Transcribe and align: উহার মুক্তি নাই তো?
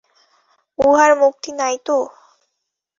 উহার 0.79 1.11
মুক্তি 1.21 1.49
নাই 1.59 1.75
তো? 1.87 1.97